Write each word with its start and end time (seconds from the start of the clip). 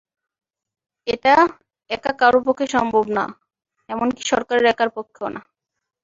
এটা 1.07 1.33
একা 1.89 2.11
কারও 2.21 2.39
পক্ষে 2.47 2.65
করা 2.65 2.73
সম্ভব 2.75 3.05
না, 3.17 3.25
এমনকি 3.89 4.21
সরকারের 4.31 4.65
একার 4.65 4.89
পক্ষেও 4.97 5.29
না। 5.35 5.41